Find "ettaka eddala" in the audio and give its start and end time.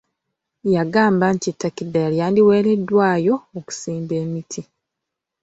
1.53-2.09